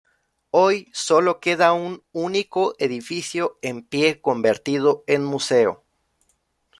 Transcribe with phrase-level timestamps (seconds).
[0.49, 5.83] Hoy sólo queda un único edificio en pie convertido en museo.